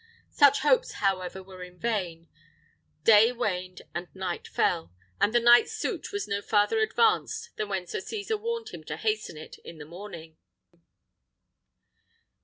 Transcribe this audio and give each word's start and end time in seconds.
Such 0.31 0.61
hopes, 0.61 0.93
however, 0.93 1.43
were 1.43 1.61
in 1.61 1.77
vain: 1.77 2.27
day 3.03 3.31
waned 3.31 3.83
and 3.93 4.07
night 4.15 4.47
fell, 4.47 4.91
and 5.19 5.31
the 5.31 5.39
knight's 5.39 5.73
suit 5.73 6.11
was 6.11 6.27
no 6.27 6.41
farther 6.41 6.79
advanced 6.79 7.55
than 7.55 7.69
when 7.69 7.85
Sir 7.85 7.99
Cesar 7.99 8.35
warned 8.37 8.69
him 8.69 8.83
to 8.85 8.97
hasten 8.97 9.37
it 9.37 9.59
in 9.59 9.77
the 9.77 9.85
morning. 9.85 10.37